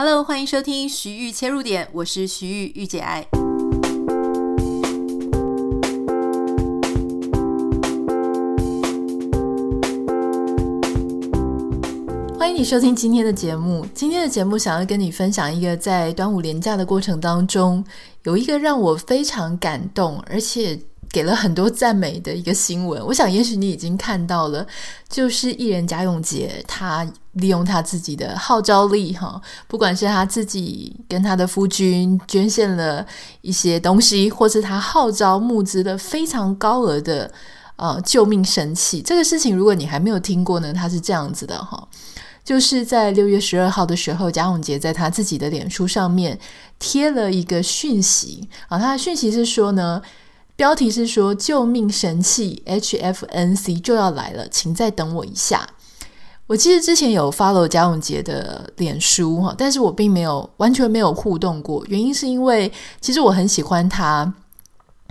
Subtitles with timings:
[0.00, 3.26] Hello，欢迎收听徐玉切入点，我是徐豫御姐爱。
[12.38, 13.84] 欢迎你收听今天的节目。
[13.92, 17.84] 今天的节目想要跟你分享一个在端午连假的过程当中，
[18.22, 20.78] 有一个让我非常感动，而且。
[21.10, 24.66] 给了很多赞美的一个新闻，我想也许你已经看到了，
[25.08, 33.06] 就是艺人贾永婕，他利用他自己的号召力，哈，不管是他自己跟他的夫君捐献了
[33.40, 37.32] 一些东西，或是他号召募资了非常高额的
[37.76, 39.00] 呃救命神器。
[39.00, 41.88] 这个事情如果你还没有听过呢，他是这样子的哈，
[42.44, 46.38] 就是在六月十二号的时候，贾永婕在他自己的脸书上面
[46.78, 50.02] 贴了一个讯息啊，他的讯息是说呢。
[50.58, 55.64] 标题是说救命神器 HFNC 就要来了，请再等我一下。
[56.48, 64.34] 我其实之前有 follow 贾永杰的脸书哈，但是我并没有完全没有互动过，原因是因为其实我很喜欢他。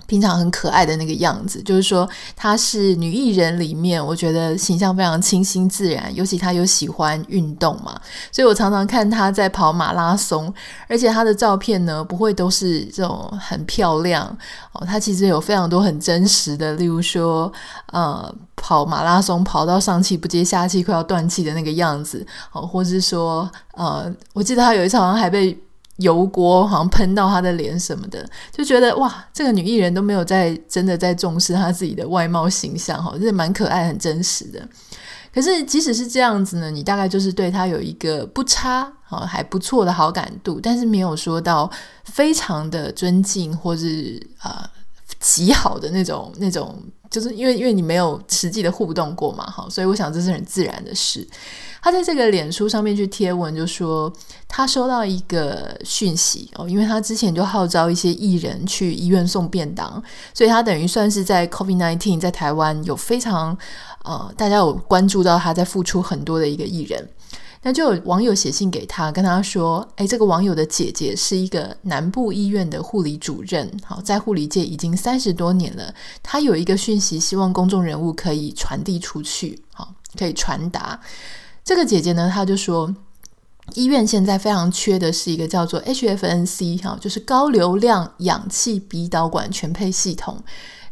[0.08, 6.12] 平常很可爱的那个样子，就是说她是女艺人里面，我觉得形象非常清新自然。
[6.14, 7.94] 尤其她有喜欢运动嘛，
[8.32, 10.52] 所以我常常看她在跑马拉松，
[10.88, 14.26] 而且她的照片呢，不会都是这种很漂亮
[14.72, 14.84] 哦。
[14.86, 17.52] 她其实有非常多很真实的，例如说，
[17.92, 25.56] 呃，跑马拉松跑到上气不接下气，快要断气的那个样子哦，或是说，呃，我记得她有一次好像还被。
[25.98, 34.68] 油锅好像喷到她的脸什么的，就觉得哇，这个女艺人都没有在真的在重视她自己的外貌形象哈，就是蛮可爱、很真实的。
[35.32, 41.70] 可是即使是这样子呢，你大概就是对她有一个不差啊、还不错的好感度，但是没有说到
[42.04, 44.68] 非常的尊敬或是啊
[45.18, 46.78] 极好的那种那种，
[47.10, 51.26] 就是因为因为你没有实际的互动过嘛，哈，所以我想这是很自然的事。
[51.80, 54.12] 他在这个脸书上面去贴文，就说
[54.46, 60.02] 他收到一个讯息哦，因为他之前就号召一些艺人去医院送便当，
[60.34, 63.56] 所以他等于算是在 COVID-19 在台湾有非常
[64.04, 67.08] 呃，大家有关注到他在付出很多的一个艺人。
[67.60, 75.92] 那就有网友写信给他，跟他说：“哎，这个网友的姐姐是一个南部医院的护理主任，好，在护理界已经三十多年了。
[76.22, 80.98] 他有一个讯息，希望公众人物可以传递出去，好，可以传达。”
[81.68, 82.94] 这个姐姐呢，她就说，
[83.74, 90.42] 医院现在非常缺的是一个叫做 HFNC 哈，就是高流量氧气鼻导管全配系统。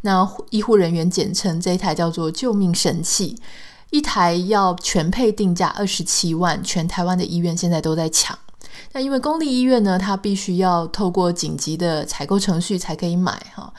[0.02, 3.38] 那医护人员简称这一台叫做救命神器，
[3.88, 8.38] 一台要全配定价二十七万，全台湾的医院现在都在抢。
[8.92, 13.72] 那因为公立医院呢，它必须要透过紧急的采购程序才可以买哈。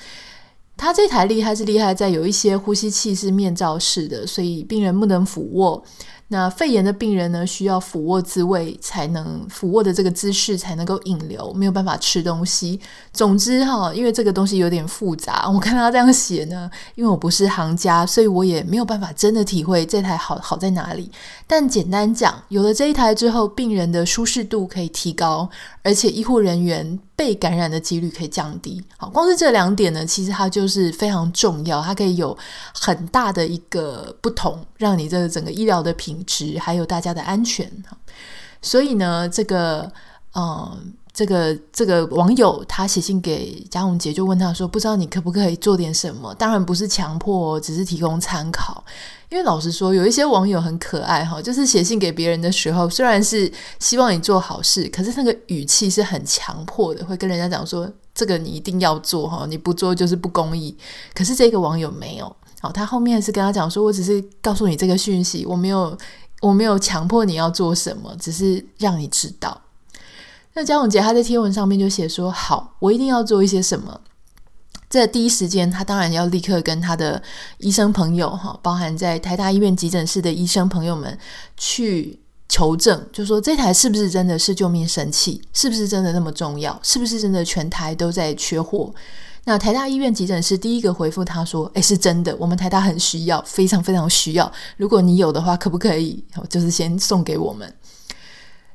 [0.75, 5.83] 它这台厉害是厉害在有一些呼吸器是面罩式的，所以病人不能俯卧。
[6.29, 12.79] 那肺炎的病人呢，需要俯卧自慰，才能俯卧的这个姿势才能够引流，没有办法吃东西。
[13.13, 21.09] 总之哈，因为这个东西有点复杂，我看他这样写呢，因为我不是行家，所以我也没有办法真的体会这台好好在哪里。
[21.47, 25.49] 但简单讲，有了这一台之后，病人的舒适度可以提高，
[25.81, 28.83] 而且医护人员被感染的几率可以降低。
[28.97, 32.37] 好，光是这两点呢，其实它就是非常重要，它可以有
[32.73, 37.71] 很大的一个不同，让你这个整个医疗的品质还有大家的安全。
[38.61, 39.91] 所以呢，这个，
[40.35, 40.93] 嗯。
[41.17, 46.31] 这个这个网友他写信给贾永杰，就问他说：“不知道你可不可以做点什么？
[46.35, 48.85] 当然不是强迫，只是提供参考。
[49.29, 60.77] 因为老实说，有一些网友很可爱哈，就是写信给别人的时候，虽然是希望你做好事，可是那个语气是很强迫的，会跟人家讲说这个你一定要做哈，你不做就是不公义。
[61.15, 65.97] 可是这个网友没有，好，他后面是跟他讲说，我只是告诉你这个讯息，我没有
[66.41, 69.61] 我没有强迫你要做什么，只是让你知道。”
[70.53, 74.01] 那江永杰他在贴文上面就写说：“好，我一定要做一些什么。”
[74.89, 77.21] 在第一时间，他当然要立刻跟他的
[77.57, 81.15] 医生朋友哈，包含在台大医院急诊室的医生朋友们
[81.57, 82.17] 去
[82.49, 88.91] 求证，就说这台是不是真的是救命神器，是不是真的那么重要，是不是真的全台都在缺货？
[89.47, 94.51] 那台大医院急诊室第一个回复他说：“诶，是真的，我们台大很需要，非常非常需要。
[94.75, 97.73] 如果你有的话，可不可以就是先送给我们？”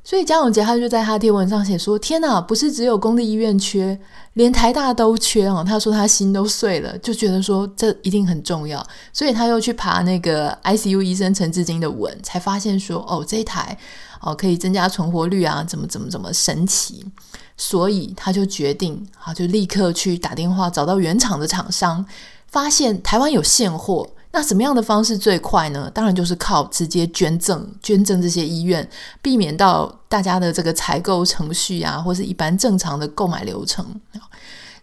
[0.02, 4.00] 所以江永杰他就在他贴文上写说：“天哪，不是只有公立医院缺，
[4.32, 13.76] 连台大都缺哦！”他说他心都碎了，就觉得说这一定很重要，所以他又去爬那个 ICU 医生陈志金的文，才发现说：“哦，这一台
[14.22, 17.04] 哦可以增加存活率啊，怎么怎么怎么神奇！”
[17.58, 22.04] 所以他就决定啊，就立刻去打电话找到原厂的厂商，
[22.46, 24.08] 发现台湾有现货。
[24.34, 25.90] 那什么样的方式最快呢？
[25.92, 28.88] 当然就是靠直接捐赠，捐赠这些医院，
[29.20, 33.84] 避免到大家的这个采购程序啊，或是一般正常的购买流程。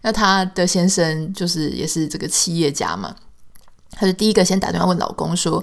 [0.02, 3.14] 那他的先生就是也是这个企业家嘛，
[3.90, 5.62] 他就第一个先打电话问老公说：“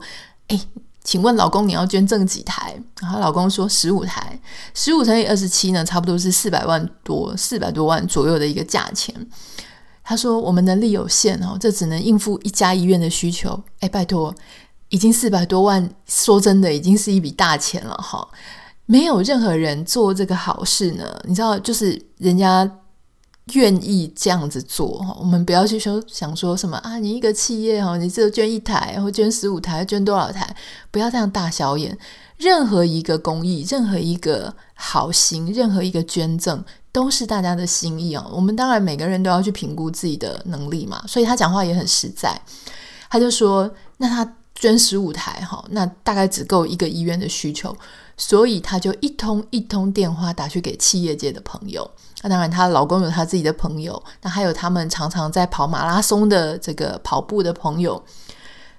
[0.50, 0.62] 诶，
[1.08, 4.38] 请问老公你要捐赠几台？”然后老公说：“十五台，
[4.74, 9.16] 十五乘以二十七呢，差不多是四百万多，四百多万左右的一个价钱。”
[10.04, 13.58] 他说：“我们能力有限哦，这只能应付一家医院的需求。
[13.80, 14.36] 哎，拜托，
[14.90, 18.28] 已经四百多万，说真的，已经是一笔大钱了哈。
[18.86, 22.70] 没有任何人做这个好事呢，你知道，就是人家
[23.54, 25.16] 愿意这样子做哈。
[25.20, 30.56] 我们不要去说想说什么啊，你一个企业哈，你只捐一台或捐十五台，捐多少台？
[30.92, 31.98] 不要这样大小眼。
[32.38, 38.28] 任何一个公益，任何一个好心，任何一个捐赠。”都是大家的心意哦。
[38.34, 42.42] 我们当然每个人都要去评估自己的能力嘛，所以他讲话也很实在。
[43.08, 47.76] 他就说：“那他捐十五台哈，那大概只够一个医院的需求，
[48.18, 51.88] 所以他就一通一通电话打去给企业界的朋友。
[52.24, 58.04] 那当然，她老公有他自己的朋友，那还有他们常常在跑马拉松的这个跑步的朋友。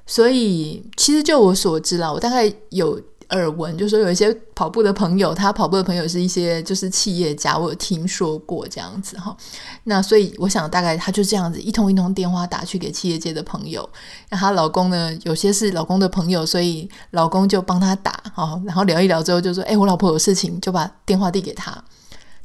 [0.07, 3.01] 所以，其实就我所知啦，我大概有。”
[3.31, 9.37] 耳闻就说有一些跑步的朋友，他跑步的朋友是一些就是企业家，我有听说过这样子哈。
[9.85, 13.87] 那所以我想大概他就这样子一通一通电话打去给企业界的朋友。
[14.31, 21.77] 那她老公呢，有些是老公的朋友，所以老公就帮他打哈，然后聊一聊之后就说：“哎，我老婆有事情，就把电话递给他。”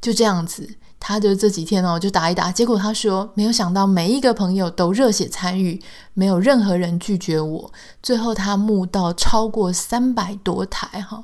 [0.01, 0.69] 就这样子。
[1.05, 5.77] 他就这几天哦，就打一打，结果他说没有想到每一个朋友都热血参与，
[6.13, 7.69] 没有任何人拒绝我。
[8.01, 11.21] 最后他募到超过三百多台哈，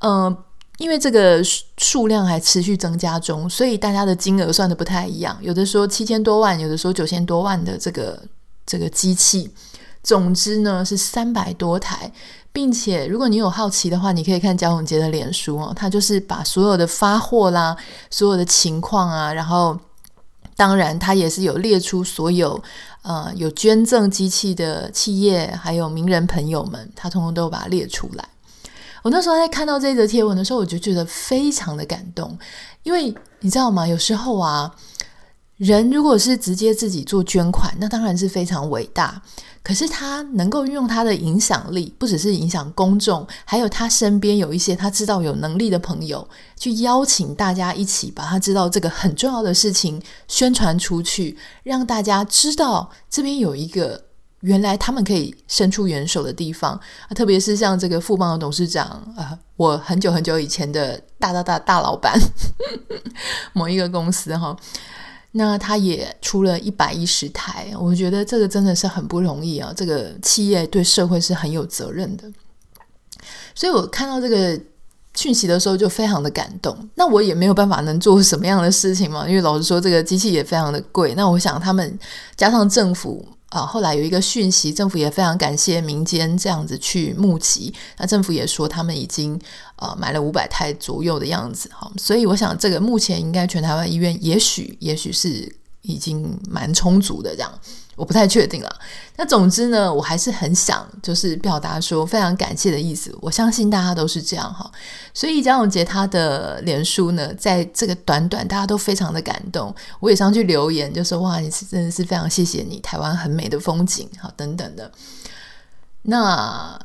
[0.00, 0.36] 嗯、
[0.78, 1.40] 因为这个
[1.78, 8.20] 数量还持续增加中，所以大家的金额算得不太一样，有的说七千多万，有的说九千多万的这个
[8.66, 9.48] 这个机器，
[10.02, 12.12] 总之呢是三百多台。
[12.54, 17.74] 并且，如果你有好奇的话，你可以看焦宏杰的脸书哦，他就是把所有的发货啦、
[18.10, 19.74] 所有的情况啊，然后
[20.54, 22.62] 当然他也是有列出所有
[23.00, 28.28] 呃有捐赠机器的企业还有名人朋友们，他通通都把它列出来。
[29.02, 32.38] 我那时候在看到这则贴文的时候，我就觉得非常的感动，
[32.82, 33.88] 因为你知道吗？
[33.88, 34.70] 有时候啊，
[35.56, 39.22] 人如果是直接自己做捐款，那当然是非常伟大。
[39.62, 54.02] 可是他能够运用他的影响力，不只是影响公众，还有他身边有一些他知道有能力的朋友，去邀请大家一起把他知道这个很重要的事情宣传出去，让大家知道这边有一个
[54.40, 56.80] 原来他们可以伸出援手的地方！
[57.14, 58.86] 特别是像这个富邦的董事长
[59.16, 62.18] 啊，我很久很久以前的大大大大老板，
[63.54, 64.56] 某一个公司哈。
[65.32, 69.72] 那他也出了一百一十台，我觉得这个真的是很不容易啊！
[69.76, 72.30] 这个企业对社会是很有责任的，
[73.54, 74.60] 所以我看到这个
[75.14, 76.76] 讯息的时候就非常的感动。
[76.94, 81.14] 那我也没有办法能做什么样的事情嘛，因为老实说，这个机器也非常的贵。
[81.14, 81.98] 那我想他们
[82.36, 83.26] 加上政府。
[83.52, 87.72] 啊，后来有一个讯息，政府也非常感谢民间这样子去募集。
[87.98, 89.38] 那政府也说他们已经
[89.76, 97.52] 呃买了五百台左右的样子，哈，所以我想这个目前应该全台湾医院也许也许是已经蛮充足的这样。
[97.94, 98.80] 我不太确定了。
[99.16, 103.14] 那总之呢，我还是很想就是表达说非常感谢的意思。
[103.20, 104.68] 我相信大家都是这样哈。
[105.12, 114.90] 所以江永杰他的脸书呢，在这个短短大家都非常的感动，我也上去留言就说哇，你是真的是非常谢谢你，台湾很美的风景好等等的。
[116.00, 116.76] 那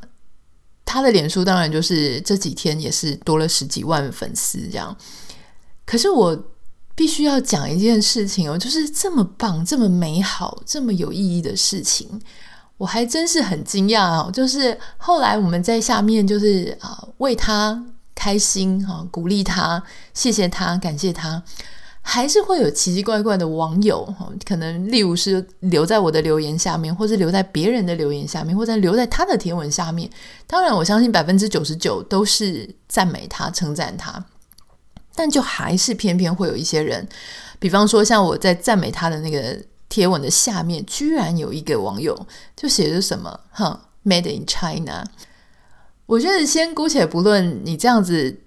[0.84, 4.96] 他的脸书当然就是这几天也是多了十几万粉丝这样。
[5.86, 6.38] 可是我。
[6.98, 12.10] 必须要讲一件事情哦，就是这么棒、这么美好、这么有意义的事情，
[12.75, 14.32] 我还真是很惊讶哦。
[14.34, 17.86] 就是后来我们在下面就是啊为他
[18.16, 19.82] 开心哈，鼓励他，
[20.16, 21.44] 谢谢他，感谢他，
[22.01, 30.10] 还是会有奇奇怪怪的网友哈，可能例如是留在我的留言下面，或是留在别人的留言下面，或者留在他的贴文下面。
[30.48, 34.25] 当然，我相信百分之九十九都是赞美他、称赞他。
[35.18, 37.06] 但就还是偏偏会有一些人，
[37.58, 39.60] 比方说像我在赞美他的那个
[39.90, 42.16] 贴文的下面，居然有一个网友
[42.56, 45.04] 就写着什么“哼，Made in China”。
[46.06, 48.44] 我觉得先姑且不论你这样子。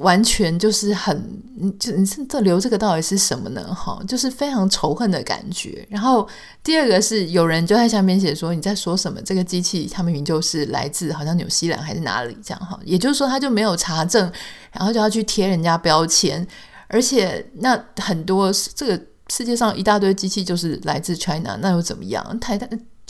[0.00, 1.42] 完全就是很，
[1.78, 3.62] 就你这留这个到底是什么呢？
[3.74, 5.86] 哈，就是非常仇恨的感觉。
[5.88, 6.28] 然后
[6.62, 9.20] 第二个是有人就在下面写说，你在说什么？
[9.22, 14.30] 这个机器他们明明就是来自好像纽西兰还是哪里这样哈，也就是说他就没有查证，
[14.72, 16.46] 然后就要去贴人家标签，
[16.88, 22.40] 而且那很多这个世界上一大堆机器就是来自 China，那又怎么样？
[22.40, 22.58] 台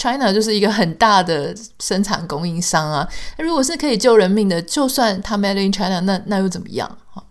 [0.01, 3.07] China 就是一个很大的生产供应商啊。
[3.37, 6.97] 那如果是可以救人命的，就算它 Made in China，那那又怎么样？
[7.11, 7.23] 哈，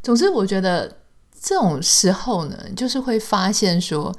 [0.00, 0.98] 总之我觉得
[1.40, 4.14] 这种时候呢，就是会发现说，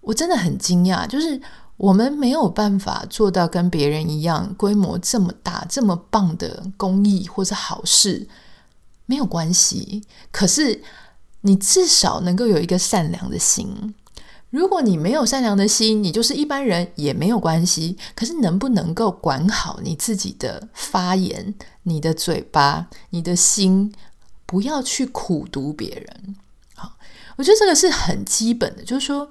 [0.00, 1.40] 我真的很惊讶，就是
[1.76, 8.26] 我们没有办法做到跟别人一样规模这么大、这么棒的公益或是好事，
[9.06, 10.02] 没有关系。
[10.32, 10.82] 可是
[11.42, 13.94] 你至少能够有一个善良的心。
[14.54, 17.98] 如果你没有善良的心，你就是一般人也没有关系。
[18.14, 23.92] 可是能不能够管好你自己的发言、你的嘴巴、你的心，
[24.46, 26.36] 不要去苦读别人。
[26.76, 26.92] 好，
[27.34, 28.84] 我觉得这个是很基本的。
[28.84, 29.28] 就是说，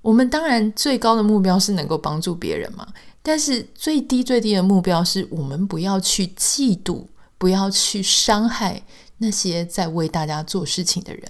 [0.00, 2.88] 我们当然最高的目标是能够帮助别人嘛，
[3.22, 7.04] 但是最低最低的目标是我们不要去嫉妒，
[7.36, 8.82] 不要去伤害
[9.18, 11.22] 那些在为大家做事情的人。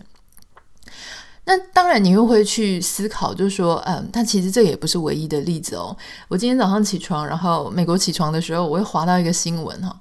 [1.49, 5.97] 那当然，你又会去思考，就是说，嗯，但其实这也不是唯一的例子哦。
[6.27, 9.97] 我今天早上起床，然后美国起床的时候，我又滑到一个新闻哈，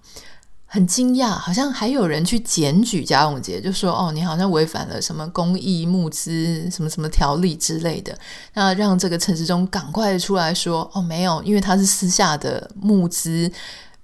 [0.66, 8.18] 很惊讶，好像还有人去检举贾永杰，就说哦，你好像违反了什么公益募资什么什么条例之类的。
[8.56, 13.52] 那让这个陈时中赶快出来说，哦，没有，因为他是私下的募资，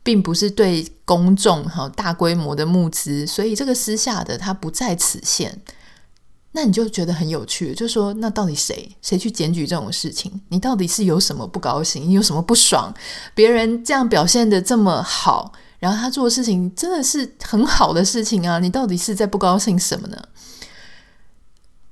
[0.04, 5.60] 并不是对公众哈大规模的募资，所以这个私下的他不在此限。
[6.54, 10.30] 那你就觉得很有趣，就说那到底谁谁去检举这种事情？
[10.50, 12.04] 你到底是有什么不高兴？
[12.04, 12.94] 你有什么不爽？
[13.34, 18.60] 别人这样表现得这么好，然后他做的事情真的是很好的事情啊！
[18.60, 20.18] 你到底是在不高兴什么呢？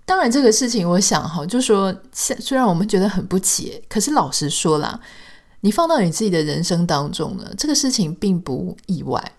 [0.05, 4.99] 当然，这个事情我想哈，就说虽然我们觉得很不解，可是老实说啦，
[5.61, 9.33] 你放到你自己的人生当中呢，这个事情并不意外。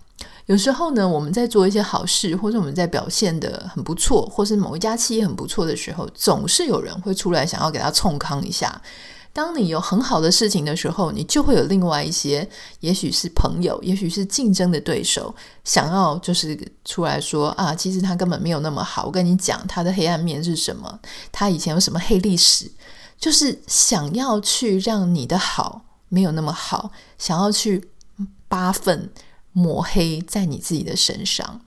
[0.50, 8.82] 有时候呢，我们在做一些好事，或者我们在表现得很不错，或是某一家企业很不错的时候，总是有人会出来想要给他冲康一下。
[9.32, 12.48] 当你有很好的事情的时候，你就会有另外一些，
[12.80, 19.04] 也许是朋友，也许是竞争的对手，想要就是出来说啊，其实他根本没有那么好。
[19.04, 20.98] 我跟你讲，他的黑暗面是什么？
[21.30, 22.68] 他以前有什么黑历史？
[23.20, 27.88] 就是想要去让你的好没有那么好，想要去
[28.48, 29.08] 扒粪。
[29.52, 31.60] 抹黑在你自己的身上，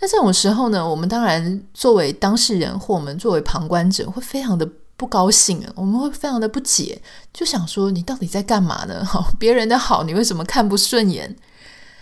[0.00, 7.00] 那这种时候呢，我们当然作为当事人或我们作为旁观者，会非常的不高兴，我们会非常的不解，
[7.32, 9.04] 就想说你到底在干嘛呢？
[9.04, 11.36] 好，别人的好你为什么看不顺眼？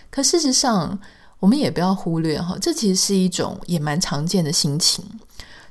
[0.09, 0.97] 可事实上，
[1.39, 5.03] 我们也不要忽略哈，这其实是一种也蛮常见的心情。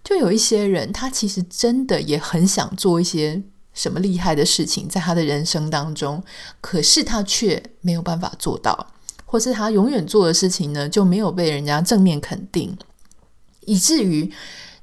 [0.02, 6.23] 就有一些人，他其实真的也很想做一些什么厉害的事情，在他的人生当中，
[6.61, 8.87] 可是他却没有办法做到。
[9.35, 12.79] 或是他永远做的事情呢，就没有被人家正面肯定，
[13.62, 14.33] 以至于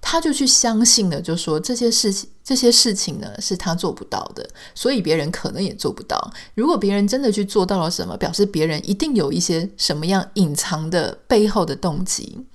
[0.01, 6.34] 他就去相信了，就说这些事情，这些事情呢是他做不到的，所以别人可能也做不到。
[6.53, 12.46] 如果别人真的去做到了什么，表示别人一定有一些什么样隐藏的背后的动机。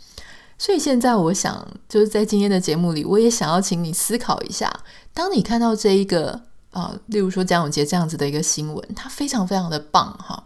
[0.59, 4.71] 所以现在我想，就是在今天的节目里，我也想要请你思考一下，
[5.15, 10.45] 当你看到这一个啊、例如说江永杰这样子的一个新闻，他非常非常的棒哈。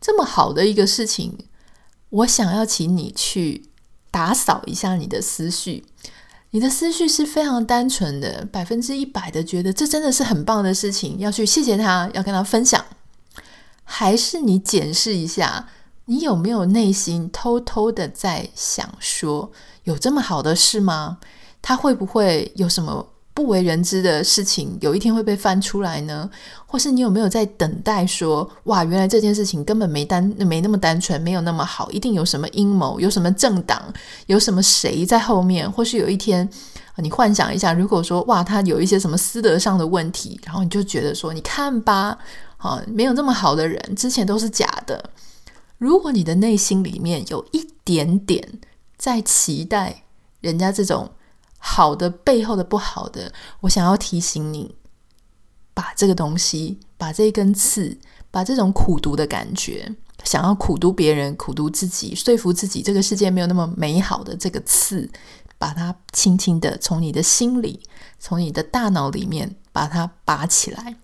[0.00, 1.36] 这么好的一个事情，
[2.08, 3.66] 我想要请你去
[4.10, 5.84] 打扫一下你的思绪。
[6.52, 12.84] 你的思绪是非常单纯的，百分之一百的觉得这真的是很棒的事情，要去谢谢他，要跟他分享。
[13.84, 15.68] 还是你检视一下，
[16.06, 19.52] 你有没有内心偷偷的在想说，
[19.84, 21.18] 有这么好的事吗？
[21.62, 23.10] 他会不会有什么？
[23.32, 26.28] 不为人知的事情，有一天会被翻出来呢？
[26.66, 33.82] 或是你有没有在等待说，哇，原来这件事情根本没单，没那么单纯，没有那么好，一定有什么阴谋，有什么政党，
[34.26, 35.70] 有什么谁在后面？
[35.70, 36.46] 或是有一天，
[36.96, 42.18] 你幻想一下，如果说，哇，他有一些什么私德上的问题，然后你就觉得说，你看吧，
[42.58, 45.08] 啊，没有这么好的人，之前都是假的。
[45.78, 48.46] 如果你的内心里面有一点点
[48.98, 50.02] 在期待
[50.40, 51.10] 人家这种。
[51.62, 54.74] 好的背后的不好的，我想要提醒你，
[55.74, 57.96] 把这个东西，把这一根刺，
[58.30, 65.08] 把这种苦读的感觉，想要苦读别人、苦读自己、说服自己这个世界没有那么美好的这个刺，
[65.58, 67.82] 把它轻轻的从你的心里、
[68.18, 70.96] 从你的大脑里面把它拔起来。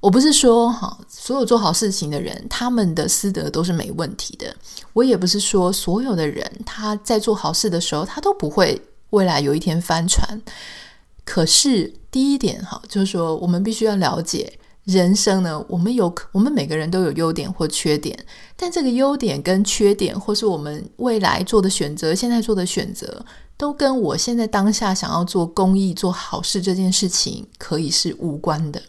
[0.00, 4.54] 我不是说哈，所有做好事情的人，他们的私德都是没问题的。
[4.92, 8.80] 我也不是说所有的人他在做好事的时候，他都不会。
[9.14, 10.42] 未来有一天翻船，
[11.24, 15.64] 可是第一点哈，就是说我们必须要了解人生呢。
[15.68, 18.18] 我们有，我们每个人都有优点或缺点，
[18.56, 23.24] 但这个优点跟缺点，或是我们未来做的选择、现在做的选择，
[23.56, 28.82] 都跟我现在当下想要做公益、做好事这件事情可以是无关的。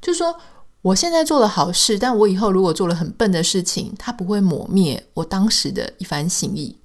[0.00, 0.36] 就是说，
[0.82, 6.76] 我现在做了好事，但我以后如果做了很笨的事情，它不会抹灭我当时的一番心意。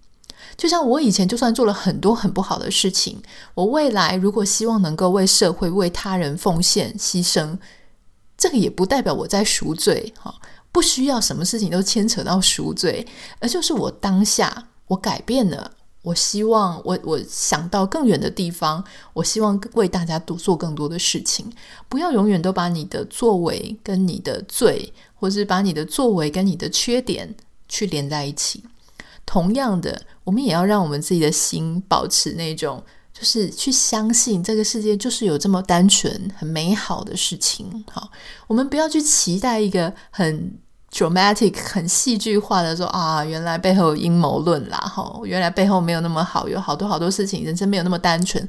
[0.56, 3.22] 就像我以前就算做了很多很不好的事情，
[3.54, 7.58] 我未来如果希望能够为社会、为他人奉献、牺牲，
[8.38, 10.34] 这个也不代表我在赎罪哈，
[10.72, 13.06] 不需要什么事情都牵扯到赎罪，
[13.40, 15.72] 而就是我当下我改变了，
[16.02, 18.84] 我希望我我想到更远的地方，
[19.14, 21.52] 我希望为大家多做更多的事情，
[21.88, 27.34] 不要永远都把你的作为跟你的罪，或是把你的作为跟你的缺点
[27.70, 28.64] 去连在一起。
[29.26, 37.84] 同样的，我们也要让我们自己的心保持那种，就是去相信这个世界就是有这么单纯、很美好的事情。
[37.92, 38.10] 好，
[38.48, 40.58] 我们不要去期待一个很
[40.92, 48.48] dramatic、很戏剧化的说啊，原来背后有阴谋论啦，哈，原来背后没有那么好，有好多好多事情，人生没有那么单纯。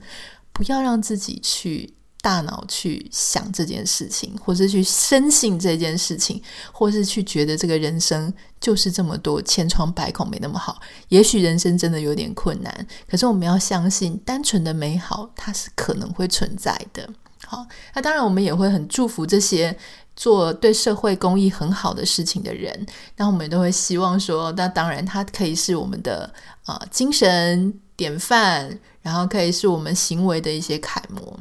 [0.52, 1.94] 不要让自己去。
[2.24, 10.80] 大脑去想这件事情，或是去深信这件事情，或是去觉得这个人生就是这么多千疮百孔，没那么好。
[11.08, 17.06] 也许人生真的有点困难，可是我们要相信，单纯的美好它是可能会存在的。
[17.46, 19.76] 好，那当然我们也会很祝福这些
[20.16, 22.86] 做对社会公益很好的事情的人。
[23.18, 26.32] 那我们都会希望说，那当然他可以是我们的
[26.64, 31.38] 啊、精神典范，然后可以是我们行为的一些楷模。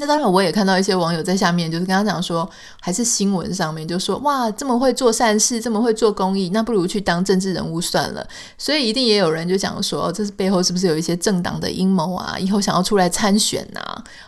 [0.00, 2.48] 那当然，我也看到一些网友在下面就是跟他讲说，
[2.80, 8.24] 还是新闻上面就说，哇，这么会做善事，这么会做公益，那不如去当政治人物算了。
[8.56, 12.38] 所以一定也有人就讲说，这是背后是不是有一些政党的阴谋啊？
[12.38, 13.80] 以后想要出来参选呐？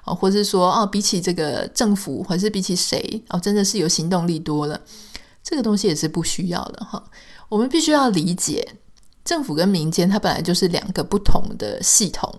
[0.05, 4.81] 啊，或者是说，哦，比起这个政府，或者是比起谁，哦，真的是有行动力多了。
[5.45, 7.03] 这个东西也是不需要的哈。
[7.49, 8.75] 我们必须要理解，
[9.25, 12.35] 政府跟民间它本来就是两个不同的系统。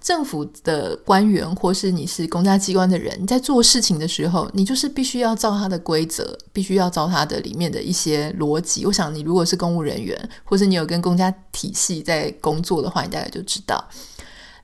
[0.00, 8.86] 政府的官员，或是你是公家机关的人，在做事情的时候，你就是必须要照他的规则，必须要照他的里面的一些逻辑。
[8.86, 13.88] 我想，你如果是公务人员，或是你有跟公家体系在工作的话，你大概就知道，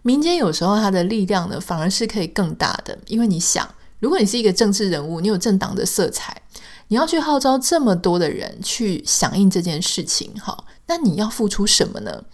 [0.00, 2.98] 民间有时候它的力量呢，反而是可以更大的。
[3.06, 3.68] 因为你想，
[4.00, 6.40] 如果你是一个政治人物，你有政党的色彩，
[6.88, 12.24] 你要去号召这么多的人去响应这件事情，好，那你要付出什么呢？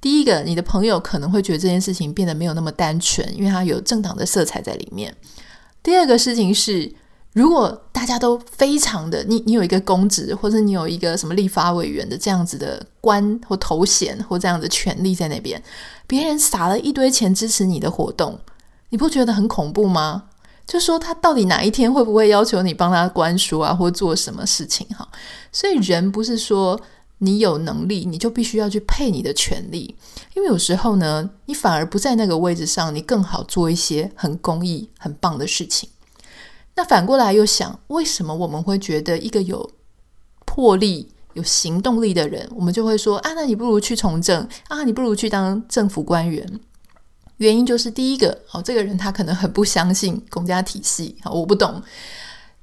[0.00, 5.14] 第一个，你的朋友可能会觉得这件事情变得没有那么单纯，因为它有政党的色彩在里面。
[5.82, 6.90] 第二个事情是，
[7.34, 15.62] 如果大家都非常的，你你有一个公职，或者你有一个什么立法委员的这样子的官或头衔或这样的权利在那边，
[16.06, 18.38] 别人撒了一堆钱支持你的活动，
[18.88, 20.24] 你不觉得很恐怖吗？
[20.66, 25.06] 就说他到底哪一天会不会要求你帮他关书啊，或做什么事情哈？
[25.52, 26.80] 所以人不是说。
[27.22, 29.94] 你有能力，你就必须要去配你的权利，
[30.34, 35.88] 因为有时候呢，你反而不在那个位置上，你更好做一些很公益、很棒的事情。
[36.76, 39.70] 那反过来又想，为什么我们会觉得一个有
[40.46, 46.60] 魄力、有行动力的人，我们就会说啊，那你不如去从政啊，你不如去当政府官员？
[47.36, 51.82] 原因就是第一个，哦，这个人他可能很不相信公家体系，我不懂。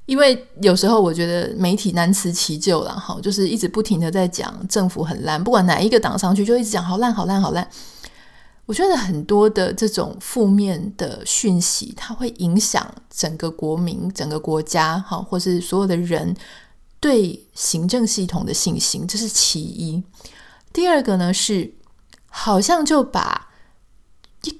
[0.08, 7.70] 因为有时候我觉得媒体难辞其咎了哈，就是一直不停的在讲政府很烂，不管哪一个党上去就一直讲好烂好烂好烂。
[8.66, 16.34] 我觉得很多的这种负面的讯息，它会影响整个国民、整个国家哈，或是所有的人
[17.02, 20.02] 对行政系统的信心，这是其一。
[20.72, 21.74] 第二个呢是
[22.30, 23.44] 好像就把。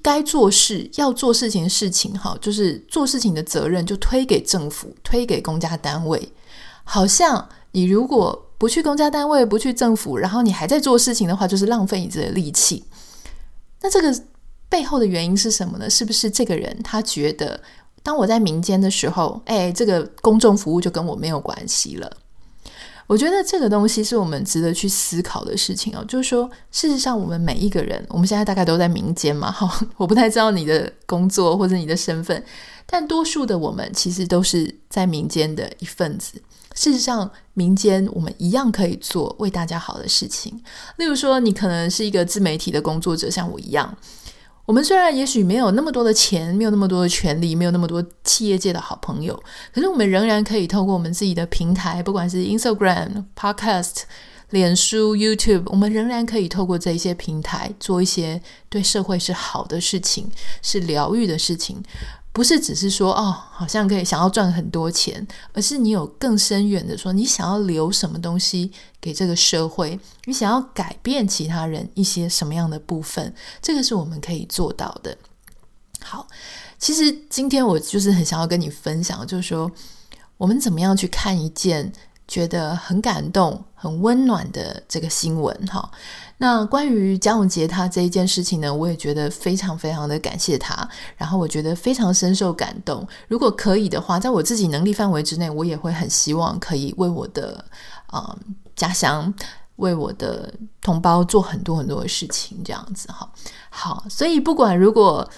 [0.02, 6.32] 该做事要做事情的事情，哈，就是做事情的责任就推给政府，推给公家单位。
[6.84, 12.84] 好像你如果不去公家单位，不去政府，然后你还在做事情的话，就是浪费你自己的力气。
[13.80, 14.22] 那这个
[14.68, 15.88] 背后的原因是什么呢？
[15.88, 17.60] 是不是这个人他觉得，
[18.02, 22.16] 当我在民间的时候，哎，这个公众服务就跟我没有关系了？
[23.08, 32.44] 我觉得这个东西是我们值得去思考的事情哦，就是说，事实上，我们每一个人，我们现在大概都在民间嘛，哈， 我不太知道你的工作或者你的身份，
[32.84, 36.40] 但多数的我们其实都是在民间的一份子。
[36.74, 40.62] 事实上，民间我们一样可以做为大家好的事情。
[40.96, 43.96] 例如说，你可能是一个自媒体的工作者，像我一样。
[44.68, 49.34] 我们虽然也许没有那么多的钱，没有那么多的权利，没有那么多企业界的好朋友，
[49.72, 54.02] 可是我们仍然可以透过我们自己的平台，不管是 Instagram、Podcast、
[54.50, 61.82] 脸书、YouTube，我们仍然可以透过这一些平台做一些对社会是好的事情，是疗愈的事情。
[62.32, 75.16] 不是只是说哦，好像可以想要赚很多钱，而是你有更深远的说，你想要留什么东西给这个社会，你想要改变其他人一些什么样的部分，这个是我们可以做到的。
[76.00, 76.28] 好，
[76.78, 79.68] 其实今天我就是很想要跟你分享，就是说
[80.36, 81.92] 我们怎么样去看一件
[82.28, 85.52] 觉得很感动、很温暖的这个新闻？
[85.66, 85.90] 哈，
[86.36, 93.04] 那关于江永杰他这一件事情呢，我也觉得非常非常的感谢他，然后我觉得非常深受感动。
[93.26, 97.64] 如果可以的话，在我自己能力范围之内，我也会很希望可以为我的
[98.06, 98.36] 啊、
[98.76, 99.34] 家乡。
[99.78, 103.30] 为我的同胞做很多很多的事情，这样子哈。
[103.70, 105.30] 好，所以不管如果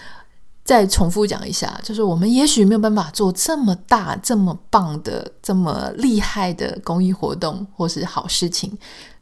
[0.71, 8.71] 再重复讲一下，就是我们也许没有办法做这么大、这么棒的、这么厉害的公益活动或是好事情，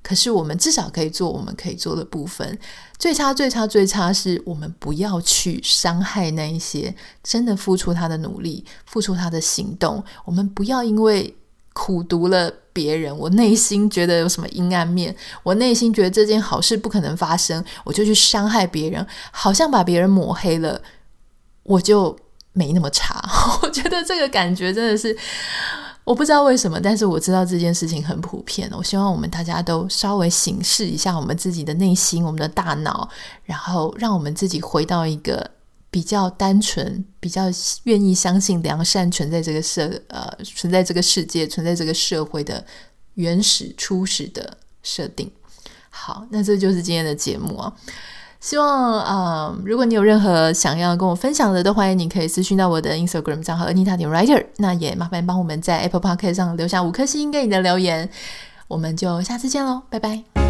[0.03, 2.59] 可是我们至少可以做我们可以做的部分。
[2.99, 10.05] 最差、最差、最差是我们不要去伤害那一些真的付出他的努力、付出他的行动。
[10.27, 11.35] 我们不要因为
[11.73, 12.53] 苦读了。
[12.71, 20.81] 别人，我内心觉得有什么阴暗面，我内心觉得这件好事不可能发生，我就去伤害别人，好像把别人抹黑了，
[21.69, 22.19] 我就
[22.53, 23.23] 没那么差。
[23.63, 25.17] 我觉得这个感觉真的是，
[26.03, 28.69] 我不知道为什么，但是我知道这件事情很普遍。
[28.73, 33.09] 我希望我们大家都稍微省视一下我们自己的内心，我们的大脑，
[33.45, 35.51] 然后让我们自己回到一个。
[35.91, 37.45] 比较单纯，比较
[37.85, 42.63] 愿意相信良善存在这个社呃存在这个世界存在这个社会的
[43.15, 45.33] 原始初始的设定。
[45.89, 47.73] 好，那这就是今天的节目啊。
[48.41, 54.47] 希望啊、如果你有任何想要跟我分享的，都欢迎你可以私讯到我的 Instagram 账号 Anita 点 Writer。
[54.59, 58.09] 那也麻烦帮我们在 Apple Podcast 上留下五颗星给你的留言。
[58.69, 60.48] 我们就下次见喽，拜拜。